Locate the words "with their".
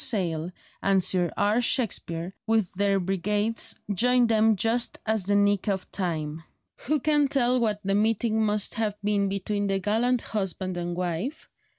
2.47-2.99